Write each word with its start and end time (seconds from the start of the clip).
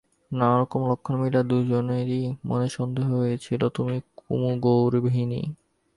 নানারকম 0.31 0.81
লক্ষণ 0.89 1.13
মিলিয়ে 1.21 1.43
দুজনেরই 1.43 2.21
মনে 2.45 2.67
সন্দেহ 2.77 3.07
হয়েছে 3.15 3.51
কুমু 4.19 4.51
গর্ভিণী। 4.63 5.41